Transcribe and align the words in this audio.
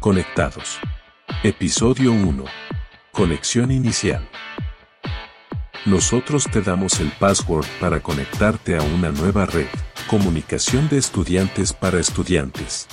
Conectados. 0.00 0.78
Episodio 1.44 2.12
1. 2.12 2.44
Conexión 3.12 3.70
inicial. 3.70 4.26
Nosotros 5.84 6.46
te 6.50 6.62
damos 6.62 7.00
el 7.00 7.12
password 7.20 7.66
para 7.78 8.00
conectarte 8.00 8.76
a 8.76 8.82
una 8.82 9.10
nueva 9.10 9.44
red. 9.44 9.66
Comunicación 10.08 10.88
de 10.88 10.96
estudiantes 10.96 11.74
para 11.74 12.00
estudiantes. 12.00 12.88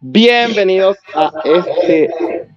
Bienvenidos 0.00 0.98
a 1.12 1.32
este 1.44 2.08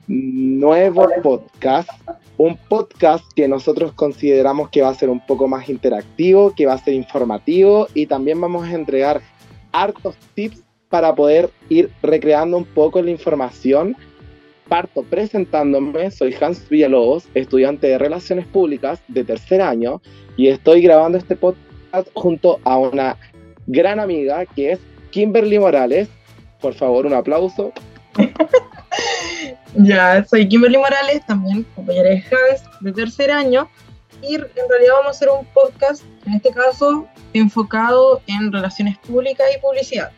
nuevo 0.08 1.08
podcast. 1.24 1.90
Un 2.38 2.58
podcast 2.58 3.26
que 3.36 3.48
nosotros 3.48 3.94
consideramos 3.94 4.70
que 4.70 4.84
va 4.84 4.90
a 4.90 4.94
ser 4.94 5.10
un 5.10 5.26
poco 5.26 5.48
más 5.48 5.68
interactivo, 5.68 6.54
que 6.54 6.68
va 6.68 6.74
a 6.74 6.78
ser 6.78 6.94
informativo 6.94 7.88
y 7.96 8.06
también 8.06 8.40
vamos 8.40 8.68
a 8.68 8.74
entregar 8.74 9.22
hartos 9.72 10.16
tips 10.36 10.69
para 10.90 11.16
poder 11.16 11.50
ir 11.70 11.92
recreando 12.02 12.58
un 12.58 12.66
poco 12.66 13.02
la 13.02 13.12
información. 13.12 13.96
Parto 14.68 15.04
presentándome, 15.04 16.12
soy 16.12 16.36
Hans 16.40 16.68
Villalobos, 16.70 17.28
estudiante 17.34 17.88
de 17.88 17.98
Relaciones 17.98 18.46
Públicas 18.46 19.02
de 19.08 19.24
tercer 19.24 19.62
año 19.62 20.02
y 20.38 20.48
estoy 20.48 20.82
grabando 20.82 21.18
este 21.18 21.36
podcast 21.36 22.08
junto 22.14 22.60
a 22.64 22.78
una 22.78 23.18
gran 23.66 24.00
amiga 24.00 24.46
que 24.46 24.74
es 24.74 24.80
Kimberly 25.12 25.58
Morales. 25.58 26.08
Por 26.62 26.76
favor, 26.76 27.08
un 27.08 27.14
aplauso. 27.14 27.72
ya, 29.76 30.24
soy 30.26 30.48
Kimberly 30.48 30.78
Morales, 30.78 31.26
también 31.26 31.66
compañera 31.76 32.10
de 32.10 32.24
Hans 32.24 32.64
de 32.80 32.92
tercer 32.92 33.32
año 33.32 33.68
y 34.22 34.36
en 34.36 34.70
realidad 34.70 34.94
vamos 34.98 35.08
a 35.08 35.12
hacer 35.12 35.30
un 35.30 35.46
podcast, 35.46 36.04
en 36.26 36.34
este 36.34 36.52
caso 36.52 37.08
enfocado 37.34 38.22
en 38.28 38.52
relaciones 38.52 38.98
públicas 39.00 39.48
y 39.56 39.60
publicidad. 39.62 40.12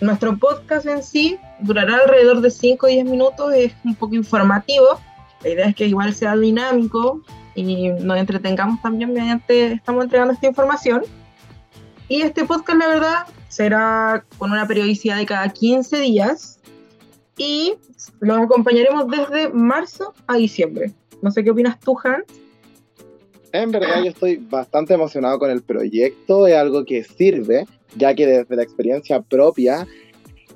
Nuestro 0.00 0.36
podcast 0.36 0.86
en 0.86 1.02
sí 1.02 1.38
durará 1.60 1.96
alrededor 1.96 2.40
de 2.40 2.50
5 2.50 2.86
o 2.86 2.88
10 2.88 3.04
minutos, 3.06 3.54
es 3.54 3.72
un 3.84 3.94
poco 3.94 4.14
informativo. 4.14 5.00
La 5.42 5.50
idea 5.50 5.66
es 5.68 5.74
que 5.74 5.86
igual 5.86 6.14
sea 6.14 6.36
dinámico 6.36 7.22
y 7.54 7.88
nos 7.88 8.18
entretengamos 8.18 8.82
también 8.82 9.12
mediante 9.12 9.72
estamos 9.72 10.04
entregando 10.04 10.34
esta 10.34 10.48
información. 10.48 11.02
Y 12.08 12.20
este 12.20 12.44
podcast, 12.44 12.78
la 12.78 12.88
verdad, 12.88 13.26
será 13.48 14.24
con 14.38 14.52
una 14.52 14.66
periodicidad 14.66 15.16
de 15.16 15.26
cada 15.26 15.48
15 15.48 15.98
días 16.00 16.60
y 17.38 17.74
los 18.20 18.38
acompañaremos 18.38 19.08
desde 19.08 19.48
marzo 19.48 20.14
a 20.26 20.36
diciembre. 20.36 20.92
No 21.22 21.30
sé 21.30 21.42
qué 21.42 21.50
opinas 21.50 21.80
tú, 21.80 21.96
Hans. 22.04 22.24
En 23.52 23.70
verdad 23.70 24.02
yo 24.02 24.10
estoy 24.10 24.36
bastante 24.36 24.94
emocionado 24.94 25.38
con 25.38 25.50
el 25.50 25.62
proyecto, 25.62 26.46
es 26.46 26.54
algo 26.54 26.84
que 26.84 27.04
sirve, 27.04 27.66
ya 27.96 28.14
que 28.14 28.26
desde 28.26 28.56
la 28.56 28.62
experiencia 28.62 29.20
propia, 29.22 29.86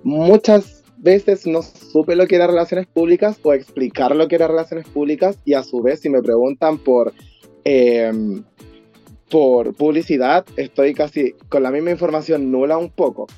muchas 0.03 0.83
veces 0.99 1.47
no 1.47 1.63
supe 1.63 2.15
lo 2.15 2.27
que 2.27 2.37
eran 2.37 2.51
relaciones 2.51 2.87
públicas 2.87 3.39
o 3.43 3.55
explicar 3.55 4.15
lo 4.15 4.29
que 4.29 4.35
eran 4.35 4.51
relaciones 4.51 4.87
públicas 4.89 5.39
y 5.45 5.55
a 5.55 5.63
su 5.63 5.81
vez 5.81 6.01
si 6.01 6.11
me 6.11 6.23
preguntan 6.23 6.79
por, 6.79 7.15
em, 7.65 8.45
por 9.31 9.75
publicidad, 9.75 10.45
estoy 10.57 10.93
casi 10.93 11.35
con 11.49 11.63
la 11.63 11.71
misma 11.71 11.91
información 11.91 12.51
nula 12.51 12.77
un 12.77 12.91
poco. 12.91 13.29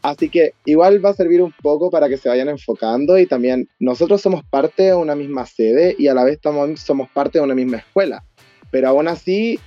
Así 0.00 0.28
que 0.28 0.52
igual 0.64 1.04
va 1.04 1.10
a 1.10 1.14
servir 1.14 1.42
un 1.42 1.52
poco 1.62 1.90
para 1.90 2.08
que 2.08 2.16
se 2.16 2.28
vayan 2.28 2.48
enfocando 2.48 3.18
y 3.18 3.26
también 3.26 3.68
nosotros 3.80 4.22
somos 4.22 4.44
parte 4.44 4.84
de 4.84 4.94
una 4.94 5.16
misma 5.16 5.46
sede 5.46 5.96
y 5.98 6.06
a 6.06 6.14
la 6.14 6.24
vez 6.24 6.38
somos 6.76 7.10
parte 7.10 7.38
de 7.38 7.44
una 7.44 7.56
misma 7.56 7.78
escuela 7.78 8.24
pero 8.70 8.88
aún 8.88 9.08
así 9.08 9.58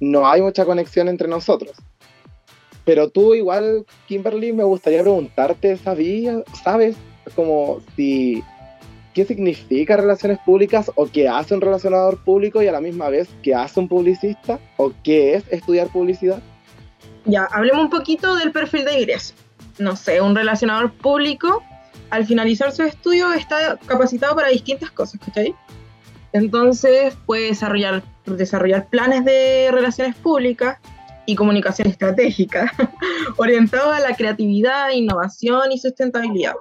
no 0.00 0.26
hay 0.26 0.42
mucha 0.42 0.64
conexión 0.64 1.08
entre 1.08 1.28
nosotros. 1.28 1.72
Pero 2.84 3.08
tú 3.08 3.34
igual, 3.34 3.86
Kimberly, 4.06 4.52
me 4.52 4.64
gustaría 4.64 5.02
preguntarte, 5.02 5.76
¿sabías, 5.76 6.42
¿sabes? 6.62 6.96
Como 7.34 7.80
si, 7.96 8.42
¿qué 9.14 9.24
significa 9.24 9.96
relaciones 9.96 10.38
públicas 10.44 10.90
o 10.94 11.06
qué 11.06 11.28
hace 11.28 11.54
un 11.54 11.62
relacionador 11.62 12.22
público 12.22 12.62
y 12.62 12.68
a 12.68 12.72
la 12.72 12.80
misma 12.80 13.08
vez 13.08 13.28
qué 13.42 13.54
hace 13.54 13.80
un 13.80 13.88
publicista 13.88 14.58
o 14.76 14.92
qué 15.02 15.34
es 15.34 15.44
estudiar 15.50 15.88
publicidad? 15.88 16.42
Ya, 17.24 17.44
hablemos 17.44 17.84
un 17.84 17.90
poquito 17.90 18.36
del 18.36 18.52
perfil 18.52 18.84
de 18.84 19.00
ingreso. 19.00 19.34
No 19.78 19.96
sé, 19.96 20.20
un 20.20 20.36
relacionador 20.36 20.92
público 20.92 21.62
al 22.10 22.26
finalizar 22.26 22.70
su 22.70 22.82
estudio 22.82 23.32
está 23.32 23.78
capacitado 23.86 24.36
para 24.36 24.48
distintas 24.48 24.90
cosas, 24.90 25.20
¿cachai? 25.24 25.54
Entonces 26.34 27.16
puede 27.26 27.46
desarrollar, 27.46 28.02
desarrollar 28.26 28.88
planes 28.88 29.24
de 29.24 29.68
relaciones 29.70 30.16
públicas 30.16 30.78
y 31.26 31.36
comunicación 31.36 31.86
estratégica 31.86 32.72
orientados 33.36 33.94
a 33.94 34.00
la 34.00 34.16
creatividad, 34.16 34.90
innovación 34.90 35.70
y 35.70 35.78
sustentabilidad. 35.78 36.54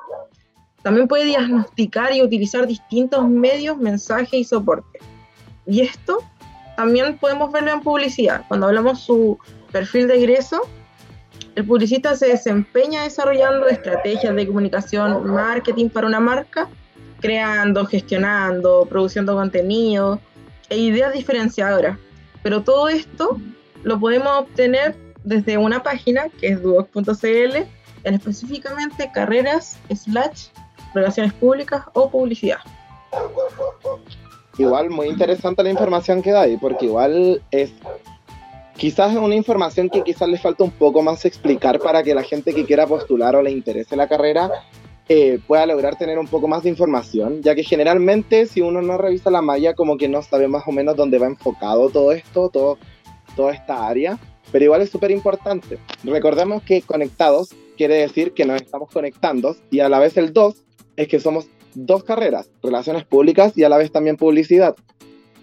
También 0.84 1.08
puede 1.08 1.26
diagnosticar 1.26 2.14
y 2.14 2.22
utilizar 2.22 2.68
distintos 2.68 3.28
medios, 3.28 3.78
mensajes 3.80 4.34
y 4.34 4.44
soporte. 4.44 5.00
Y 5.66 5.82
esto 5.82 6.20
también 6.78 7.18
podemos 7.18 7.52
verlo 7.52 7.72
en 7.72 7.82
publicidad. 7.82 8.46
Cuando 8.48 8.68
hablamos 8.68 9.00
su 9.00 9.40
perfil 9.72 10.08
de 10.08 10.18
ingreso, 10.18 10.62
el 11.56 11.66
publicista 11.66 12.16
se 12.16 12.28
desempeña 12.28 13.04
desarrollando 13.04 13.68
estrategias 13.68 14.36
de 14.36 14.46
comunicación, 14.46 15.26
marketing 15.34 15.90
para 15.90 16.06
una 16.06 16.20
marca 16.20 16.70
creando, 17.24 17.86
gestionando, 17.86 18.86
produciendo 18.90 19.34
contenido 19.34 20.20
e 20.70 20.78
ideas 20.78 21.14
diferenciadoras. 21.14 21.98
Pero 22.44 22.64
todo 22.64 22.90
esto 22.90 23.40
lo 23.84 23.98
podemos 23.98 24.42
obtener 24.42 24.94
desde 25.24 25.58
una 25.58 25.82
página 25.82 26.28
que 26.28 26.50
es 26.50 26.62
duoc.cl 26.62 27.56
en 28.04 28.14
específicamente 28.14 29.10
carreras 29.14 29.80
slash 29.96 30.48
relaciones 30.94 31.32
públicas 31.32 31.84
o 31.94 32.10
publicidad. 32.10 32.60
Igual 34.58 34.90
muy 34.90 35.08
interesante 35.08 35.64
la 35.64 35.70
información 35.70 36.22
que 36.22 36.32
da 36.32 36.42
ahí, 36.42 36.58
porque 36.58 36.88
igual 36.88 37.42
es 37.52 37.72
quizás 38.76 39.14
es 39.14 39.18
una 39.18 39.36
información 39.36 39.90
que 39.90 40.04
quizás 40.04 40.28
le 40.28 40.38
falta 40.38 40.66
un 40.66 40.72
poco 40.72 41.02
más 41.02 41.24
explicar 41.24 41.80
para 41.80 42.04
que 42.04 42.14
la 42.14 42.24
gente 42.24 42.54
que 42.54 42.66
quiera 42.66 42.86
postular 42.86 43.34
o 43.38 43.42
le 43.42 43.52
interese 43.52 43.96
la 43.96 44.10
carrera 44.10 44.52
eh, 45.10 45.40
pueda 45.46 45.66
lograr 45.66 45.98
tener 45.98 46.18
un 46.18 46.28
poco 46.28 46.48
más 46.48 46.64
de 46.64 46.70
información, 46.70 47.42
ya 47.42 47.56
que 47.56 47.64
generalmente 47.64 48.46
si 48.46 48.62
uno 48.62 48.82
no 48.82 48.98
revisa 48.98 49.30
la 49.30 49.42
malla 49.42 49.74
como 49.74 49.98
que 49.98 50.08
no 50.08 50.22
sabe 50.22 50.48
más 50.48 50.64
o 50.66 50.72
menos 50.72 50.96
dónde 50.96 51.20
va 51.20 51.28
enfocado 51.28 51.90
todo 51.90 52.12
esto, 52.14 52.50
todo, 52.50 52.78
toda 53.36 53.54
esta 53.54 53.88
área, 53.88 54.18
pero 54.52 54.66
igual 54.66 54.82
es 54.82 54.90
súper 54.90 55.12
importante. 55.12 55.78
Recordemos 56.04 56.64
que 56.64 56.82
conectados 56.82 57.50
quiere 57.78 57.96
decir 57.96 58.34
que 58.34 58.46
nos 58.46 58.62
estamos 58.62 58.90
conectando 58.90 59.56
y 59.72 59.82
a 59.82 59.90
la 59.90 60.00
vez 60.00 60.16
el 60.18 60.32
2 60.32 60.56
es 60.96 61.08
que 61.08 61.20
somos 61.20 61.48
dos 61.76 62.04
carreras, 62.04 62.50
relaciones 62.62 63.04
públicas 63.04 63.58
y 63.58 63.64
a 63.64 63.70
la 63.70 63.78
vez 63.78 63.92
también 63.92 64.16
publicidad. 64.16 64.76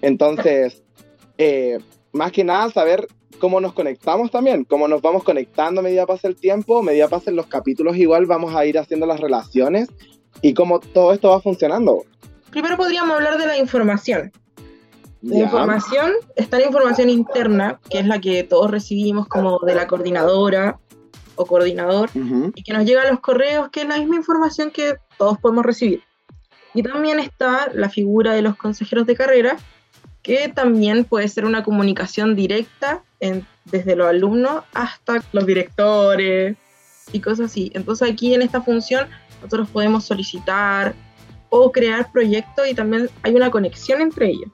Entonces, 0.01 0.83
eh, 1.39 1.79
más 2.13 2.33
que 2.33 2.45
nada 2.45 2.71
saber 2.71 3.09
cómo 3.41 3.61
nos 3.61 3.73
conectamos 3.73 4.31
también, 4.31 4.65
cómo 4.65 4.87
nos 4.87 5.03
vamos 5.03 5.25
conectando 5.25 5.81
a 5.81 5.85
medida 5.85 6.07
pasa 6.07 6.29
el 6.29 6.37
tiempo, 6.37 6.79
a 6.79 6.83
medida 6.83 7.09
pasen 7.09 7.35
los 7.35 7.47
capítulos 7.47 7.97
igual 7.97 8.27
vamos 8.27 8.55
a 8.55 8.65
ir 8.65 8.79
haciendo 8.79 9.07
las 9.07 9.19
relaciones 9.19 9.89
y 10.43 10.55
cómo 10.55 10.79
todo 10.79 11.13
esto 11.13 11.31
va 11.31 11.41
funcionando. 11.41 12.05
Primero 12.51 12.77
podríamos 12.77 13.17
hablar 13.17 13.39
de 13.39 13.47
la 13.47 13.57
información. 13.57 14.31
La 15.23 15.41
información 15.41 16.13
está 16.37 16.59
la 16.59 16.67
información 16.67 17.11
interna, 17.11 17.79
que 17.91 17.99
es 17.99 18.07
la 18.07 18.21
que 18.21 18.43
todos 18.43 18.71
recibimos 18.71 19.29
como 19.29 19.59
de 19.61 19.75
la 19.75 19.87
coordinadora 19.87 20.79
o 21.35 21.45
coordinador, 21.45 22.11
y 22.55 22.63
que 22.63 22.73
nos 22.73 22.85
llega 22.85 23.03
a 23.03 23.11
los 23.11 23.21
correos, 23.21 23.69
que 23.71 23.83
es 23.83 23.89
la 23.89 23.99
misma 23.99 24.17
información 24.17 24.71
que 24.71 24.95
todos 25.19 25.39
podemos 25.39 25.65
recibir. 25.65 26.03
Y 26.75 26.83
también 26.83 27.19
está 27.19 27.69
la 27.73 27.89
figura 27.89 28.33
de 28.33 28.43
los 28.43 28.57
consejeros 28.57 29.07
de 29.07 29.17
carrera, 29.17 29.57
que 30.23 30.49
también 30.49 31.05
puede 31.05 31.29
ser 31.29 31.45
una 31.45 31.63
comunicación 31.63 32.37
directa 32.37 33.03
desde 33.65 33.97
los 33.97 34.09
alumnos 34.09 34.65
hasta 34.73 35.23
los 35.33 35.47
directores 35.47 36.57
y 37.13 37.21
cosas 37.21 37.47
así. 37.51 37.71
Entonces 37.75 38.11
aquí 38.11 38.35
en 38.35 38.43
esta 38.43 38.63
función 38.63 39.09
nosotros 39.43 39.69
podemos 39.71 40.05
solicitar 40.05 40.95
o 41.49 41.73
crear 41.73 42.11
proyectos 42.13 42.69
y 42.69 42.75
también 42.75 43.11
hay 43.23 43.35
una 43.35 43.51
conexión 43.51 44.01
entre 44.01 44.29
ellos. 44.29 44.51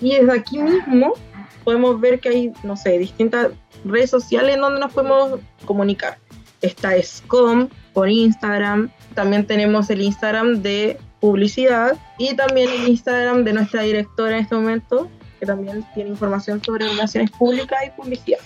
Y 0.00 0.14
desde 0.16 0.32
aquí 0.32 0.58
mismo 0.58 1.14
podemos 1.64 2.00
ver 2.00 2.20
que 2.20 2.28
hay, 2.28 2.52
no 2.62 2.76
sé, 2.76 2.98
distintas 2.98 3.48
redes 3.84 4.10
sociales 4.10 4.54
en 4.54 4.60
donde 4.60 4.80
nos 4.80 4.92
podemos 4.92 5.40
comunicar. 5.64 6.18
Está 6.62 7.00
SCOM 7.00 7.68
por 7.94 8.08
Instagram, 8.08 8.90
también 9.14 9.46
tenemos 9.46 9.90
el 9.90 10.02
Instagram 10.02 10.62
de 10.62 10.98
publicidad 11.20 11.96
y 12.18 12.34
también 12.34 12.68
el 12.70 12.88
Instagram 12.88 13.44
de 13.44 13.52
nuestra 13.52 13.82
directora 13.82 14.36
en 14.36 14.42
este 14.42 14.54
momento, 14.54 15.08
que 15.38 15.46
también 15.46 15.84
tiene 15.94 16.10
información 16.10 16.62
sobre 16.64 16.88
relaciones 16.88 17.30
públicas 17.30 17.78
y 17.86 17.90
publicidad. 17.90 18.40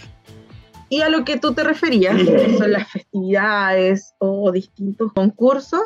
Y 0.88 1.00
a 1.00 1.08
lo 1.08 1.24
que 1.24 1.38
tú 1.38 1.54
te 1.54 1.64
referías, 1.64 2.16
que 2.16 2.56
son 2.58 2.72
las 2.72 2.90
festividades 2.90 4.14
o 4.18 4.52
distintos 4.52 5.12
concursos, 5.12 5.80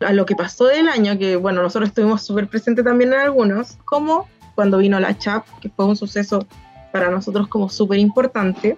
a 0.00 0.12
lo 0.12 0.26
que 0.26 0.34
pasó 0.34 0.66
del 0.66 0.88
año, 0.88 1.18
que 1.18 1.36
bueno, 1.36 1.62
nosotros 1.62 1.90
estuvimos 1.90 2.22
súper 2.22 2.48
presentes 2.48 2.84
también 2.84 3.12
en 3.12 3.20
algunos, 3.20 3.78
como 3.84 4.28
cuando 4.54 4.78
vino 4.78 4.98
la 5.00 5.16
CHAP, 5.16 5.46
que 5.60 5.68
fue 5.68 5.84
un 5.84 5.96
suceso 5.96 6.46
para 6.92 7.10
nosotros 7.10 7.48
como 7.48 7.68
súper 7.68 7.98
importante. 7.98 8.76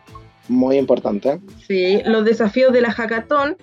Muy 0.49 0.77
importante. 0.77 1.41
Sí, 1.67 2.01
los 2.07 2.25
desafíos 2.25 2.73
de 2.73 2.81
la 2.81 2.93
hackathon, 2.93 3.57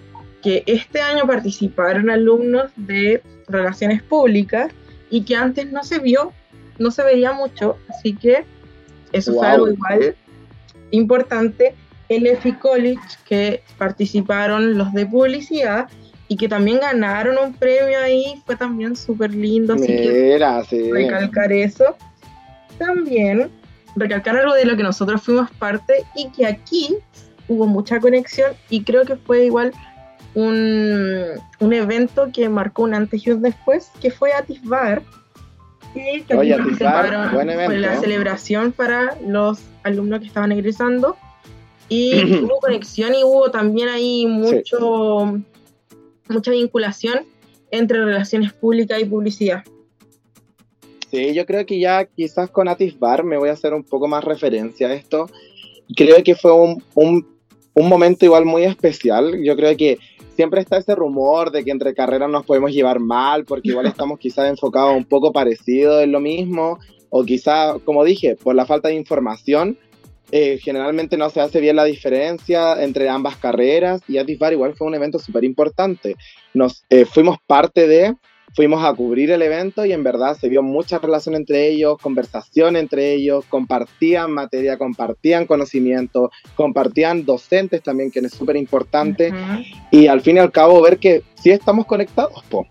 que 0.43 0.63
este 0.67 1.01
año 1.01 1.25
participaron 1.25 2.09
alumnos 2.09 2.71
de 2.75 3.23
relaciones 3.47 4.03
públicas 4.03 4.71
y 5.09 5.23
que 5.23 5.35
antes 5.35 5.71
no 5.71 5.83
se 5.83 5.99
vio, 5.99 6.33
no 6.79 6.91
se 6.91 7.03
veía 7.03 7.31
mucho, 7.31 7.77
así 7.89 8.13
que 8.13 8.45
eso 9.13 9.33
fue 9.33 9.47
algo 9.47 9.69
igual 9.69 10.15
importante. 10.91 11.73
El 12.09 12.27
EFI 12.27 12.53
College, 12.53 12.99
que 13.25 13.63
participaron 13.77 14.77
los 14.77 14.91
de 14.91 15.05
publicidad 15.05 15.87
y 16.27 16.35
que 16.35 16.49
también 16.49 16.79
ganaron 16.79 17.37
un 17.37 17.53
premio 17.53 17.97
ahí, 17.99 18.41
fue 18.45 18.55
también 18.55 18.95
súper 18.95 19.33
lindo, 19.33 19.75
así 19.75 19.87
que 19.87 20.37
recalcar 20.91 21.53
eso. 21.53 21.95
También 22.77 23.49
recalcar 23.95 24.35
algo 24.35 24.53
de 24.53 24.65
lo 24.65 24.75
que 24.75 24.83
nosotros 24.83 25.21
fuimos 25.21 25.49
parte 25.51 26.03
y 26.15 26.29
que 26.31 26.45
aquí 26.45 26.97
hubo 27.47 27.65
mucha 27.65 27.99
conexión 27.99 28.53
y 28.69 28.83
creo 28.83 29.05
que 29.05 29.15
fue 29.15 29.45
igual 29.45 29.71
un, 30.35 31.29
un 31.59 31.73
evento 31.73 32.29
que 32.33 32.49
marcó 32.49 32.83
un 32.83 32.93
antes 32.93 33.25
y 33.25 33.31
un 33.31 33.41
después, 33.41 33.91
que 34.01 34.11
fue 34.11 34.33
Atisbar. 34.33 35.01
Y 35.95 36.21
que 36.23 36.35
Oye, 36.35 36.53
Atisbar, 36.53 37.31
Fue 37.31 37.77
la 37.77 37.99
celebración 37.99 38.71
para 38.71 39.17
los 39.25 39.59
alumnos 39.83 40.21
que 40.21 40.27
estaban 40.27 40.51
egresando. 40.51 41.15
Y 41.89 42.13
hubo 42.43 42.59
conexión 42.59 43.13
y 43.13 43.23
hubo 43.23 43.51
también 43.51 43.89
ahí 43.89 44.25
mucho, 44.25 45.39
mucha 46.29 46.51
vinculación 46.51 47.25
entre 47.69 48.03
relaciones 48.03 48.53
públicas 48.53 48.99
y 49.01 49.05
publicidad. 49.05 49.63
Sí, 51.11 51.33
yo 51.33 51.45
creo 51.45 51.63
que 51.65 51.79
ya 51.79 52.05
quizás 52.05 52.49
con 52.49 52.67
Atisbar 52.67 53.23
me 53.23 53.37
voy 53.37 53.49
a 53.49 53.53
hacer 53.53 53.73
un 53.73 53.83
poco 53.83 54.07
más 54.07 54.23
referencia 54.23 54.87
a 54.87 54.93
esto. 54.93 55.29
Creo 55.95 56.23
que 56.23 56.33
fue 56.33 56.51
un, 56.53 56.83
un, 56.95 57.27
un 57.75 57.89
momento 57.89 58.25
igual 58.25 58.45
muy 58.45 58.63
especial. 58.63 59.39
Yo 59.43 59.55
creo 59.55 59.77
que 59.77 59.99
siempre 60.35 60.61
está 60.61 60.77
ese 60.77 60.95
rumor 60.95 61.51
de 61.51 61.63
que 61.63 61.71
entre 61.71 61.93
carreras 61.93 62.29
nos 62.29 62.45
podemos 62.45 62.71
llevar 62.71 62.99
mal, 62.99 63.45
porque 63.45 63.69
igual 63.69 63.85
estamos 63.87 64.19
quizás 64.19 64.49
enfocados 64.49 64.95
un 64.95 65.05
poco 65.05 65.31
parecido 65.31 66.01
en 66.01 66.11
lo 66.11 66.19
mismo, 66.19 66.79
o 67.09 67.23
quizás, 67.23 67.77
como 67.85 68.03
dije, 68.03 68.35
por 68.35 68.55
la 68.55 68.65
falta 68.65 68.89
de 68.89 68.95
información, 68.95 69.77
eh, 70.31 70.57
generalmente 70.59 71.15
no 71.15 71.29
se 71.29 71.41
hace 71.41 71.61
bien 71.61 71.75
la 71.75 71.83
diferencia 71.83 72.81
entre 72.83 73.07
ambas 73.07 73.37
carreras, 73.37 74.01
y 74.07 74.17
Atisbar 74.17 74.53
igual 74.53 74.73
fue 74.73 74.87
un 74.87 74.95
evento 74.95 75.19
súper 75.19 75.43
importante. 75.43 76.15
Nos 76.53 76.85
eh, 76.89 77.05
fuimos 77.05 77.37
parte 77.45 77.87
de, 77.87 78.15
fuimos 78.53 78.83
a 78.85 78.93
cubrir 78.93 79.31
el 79.31 79.41
evento 79.41 79.85
y 79.85 79.93
en 79.93 80.03
verdad 80.03 80.37
se 80.37 80.49
vio 80.49 80.61
mucha 80.61 80.99
relación 80.99 81.35
entre 81.35 81.67
ellos, 81.67 81.97
conversación 81.99 82.75
entre 82.75 83.13
ellos, 83.13 83.45
compartían 83.49 84.31
materia, 84.31 84.77
compartían 84.77 85.45
conocimiento, 85.45 86.31
compartían 86.55 87.25
docentes 87.25 87.81
también, 87.81 88.11
que 88.11 88.19
es 88.19 88.33
súper 88.33 88.55
importante, 88.55 89.33
y 89.91 90.07
al 90.07 90.21
fin 90.21 90.37
y 90.37 90.39
al 90.39 90.51
cabo 90.51 90.81
ver 90.81 90.99
que 90.99 91.23
sí 91.35 91.51
estamos 91.51 91.85
conectados, 91.85 92.43
po. 92.49 92.67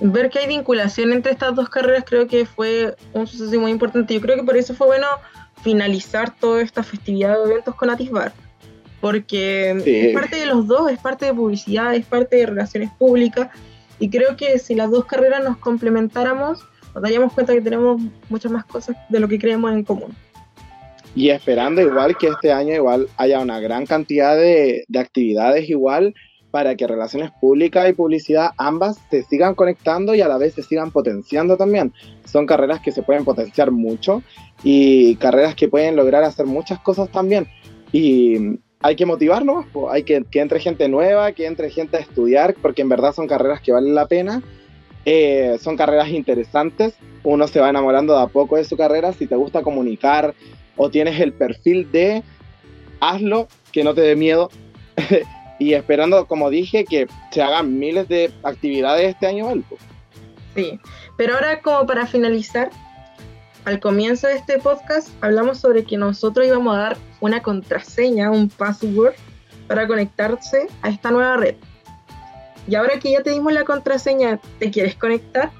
Ver 0.00 0.30
que 0.30 0.38
hay 0.38 0.46
vinculación 0.46 1.12
entre 1.12 1.32
estas 1.32 1.54
dos 1.54 1.68
carreras 1.68 2.04
creo 2.06 2.26
que 2.26 2.46
fue 2.46 2.94
un 3.12 3.26
suceso 3.26 3.60
muy 3.60 3.70
importante. 3.70 4.14
Yo 4.14 4.20
creo 4.22 4.36
que 4.36 4.44
por 4.44 4.56
eso 4.56 4.74
fue 4.74 4.86
bueno 4.86 5.06
finalizar 5.62 6.34
toda 6.38 6.62
esta 6.62 6.82
festividad 6.82 7.36
de 7.36 7.50
eventos 7.50 7.74
con 7.74 7.90
Atisbar 7.90 8.32
porque 9.00 9.70
es 9.70 10.14
parte 10.14 10.36
de 10.36 10.46
los 10.46 10.66
dos, 10.66 10.90
es 10.90 10.98
parte 10.98 11.26
de 11.26 11.34
publicidad, 11.34 11.94
es 11.94 12.04
parte 12.04 12.36
de 12.36 12.46
relaciones 12.46 12.90
públicas, 12.98 13.48
y 14.00 14.08
creo 14.10 14.36
que 14.36 14.58
si 14.58 14.74
las 14.74 14.90
dos 14.90 15.04
carreras 15.04 15.44
nos 15.44 15.58
complementáramos, 15.58 16.64
nos 16.94 17.02
daríamos 17.02 17.32
cuenta 17.32 17.52
que 17.52 17.60
tenemos 17.60 18.00
muchas 18.28 18.50
más 18.50 18.64
cosas 18.64 18.96
de 19.08 19.20
lo 19.20 19.28
que 19.28 19.38
creemos 19.38 19.72
en 19.72 19.84
común. 19.84 20.12
Y 21.14 21.30
esperando 21.30 21.82
igual 21.82 22.16
que 22.16 22.28
este 22.28 22.50
año 22.50 22.74
igual 22.74 23.08
haya 23.16 23.40
una 23.40 23.60
gran 23.60 23.84
cantidad 23.84 24.36
de, 24.36 24.84
de 24.88 24.98
actividades 24.98 25.68
igual 25.68 26.14
para 26.50 26.74
que 26.76 26.86
relaciones 26.86 27.30
públicas 27.40 27.88
y 27.88 27.92
publicidad 27.92 28.50
ambas 28.56 28.98
se 29.10 29.22
sigan 29.22 29.54
conectando 29.54 30.14
y 30.14 30.20
a 30.20 30.28
la 30.28 30.38
vez 30.38 30.54
se 30.54 30.62
sigan 30.62 30.90
potenciando 30.90 31.56
también. 31.56 31.92
Son 32.24 32.46
carreras 32.46 32.80
que 32.80 32.92
se 32.92 33.02
pueden 33.02 33.24
potenciar 33.24 33.70
mucho 33.70 34.22
y 34.64 35.16
carreras 35.16 35.54
que 35.54 35.68
pueden 35.68 35.94
lograr 35.94 36.24
hacer 36.24 36.46
muchas 36.46 36.80
cosas 36.80 37.10
también. 37.10 37.46
Y 37.92 38.58
hay 38.82 38.96
que 38.96 39.06
motivarnos, 39.06 39.66
hay 39.90 40.04
que 40.04 40.24
que 40.30 40.40
entre 40.40 40.58
gente 40.58 40.88
nueva, 40.88 41.32
que 41.32 41.46
entre 41.46 41.70
gente 41.70 41.98
a 41.98 42.00
estudiar, 42.00 42.54
porque 42.60 42.82
en 42.82 42.88
verdad 42.88 43.12
son 43.12 43.28
carreras 43.28 43.60
que 43.60 43.72
valen 43.72 43.94
la 43.94 44.06
pena, 44.06 44.42
eh, 45.04 45.58
son 45.60 45.76
carreras 45.76 46.08
interesantes, 46.08 46.94
uno 47.22 47.46
se 47.46 47.60
va 47.60 47.68
enamorando 47.68 48.16
de 48.16 48.22
a 48.22 48.26
poco 48.26 48.56
de 48.56 48.64
su 48.64 48.76
carrera, 48.76 49.12
si 49.12 49.26
te 49.26 49.36
gusta 49.36 49.62
comunicar 49.62 50.34
o 50.76 50.90
tienes 50.90 51.20
el 51.20 51.32
perfil 51.34 51.90
de 51.92 52.22
hazlo, 53.00 53.48
que 53.72 53.84
no 53.84 53.94
te 53.94 54.00
dé 54.00 54.16
miedo, 54.16 54.50
y 55.58 55.74
esperando, 55.74 56.26
como 56.26 56.48
dije, 56.48 56.84
que 56.84 57.06
se 57.32 57.42
hagan 57.42 57.78
miles 57.78 58.08
de 58.08 58.32
actividades 58.42 59.10
este 59.10 59.26
año. 59.26 59.52
Sí, 60.54 60.80
pero 61.18 61.34
ahora 61.34 61.60
como 61.60 61.86
para 61.86 62.06
finalizar, 62.06 62.70
al 63.66 63.78
comienzo 63.78 64.26
de 64.26 64.36
este 64.36 64.58
podcast 64.58 65.10
hablamos 65.20 65.58
sobre 65.58 65.84
que 65.84 65.98
nosotros 65.98 66.46
íbamos 66.46 66.74
a 66.74 66.78
dar 66.78 67.09
una 67.20 67.42
contraseña, 67.42 68.30
un 68.30 68.48
password, 68.48 69.14
para 69.66 69.86
conectarse 69.86 70.66
a 70.82 70.88
esta 70.88 71.10
nueva 71.10 71.36
red. 71.36 71.54
Y 72.66 72.74
ahora 72.74 72.98
que 72.98 73.12
ya 73.12 73.22
te 73.22 73.30
dimos 73.30 73.52
la 73.52 73.64
contraseña, 73.64 74.40
¿te 74.58 74.70
quieres 74.70 74.94
conectar? 74.96 75.50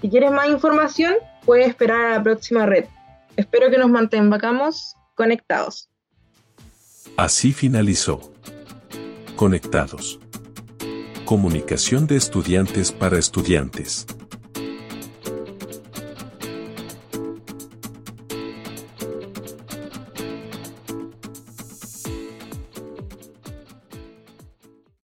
Si 0.00 0.08
quieres 0.08 0.30
más 0.30 0.48
información, 0.48 1.14
puedes 1.44 1.68
esperar 1.68 2.00
a 2.06 2.10
la 2.18 2.22
próxima 2.22 2.66
red. 2.66 2.86
Espero 3.36 3.70
que 3.70 3.78
nos 3.78 3.90
mantengamos 3.90 4.94
conectados. 5.14 5.88
Así 7.16 7.52
finalizó. 7.52 8.32
Conectados. 9.36 10.20
Comunicación 11.24 12.06
de 12.06 12.16
estudiantes 12.16 12.92
para 12.92 13.18
estudiantes. 13.18 14.06